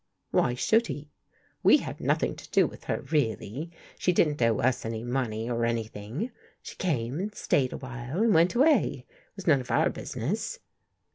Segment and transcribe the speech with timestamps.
[0.31, 1.11] Why should he?
[1.61, 3.69] We had nothing to do with her really.
[3.99, 6.31] She didn't owe us any money or anything.
[6.63, 9.05] She came and stayed a while and went away.
[9.07, 10.57] It was none of our business."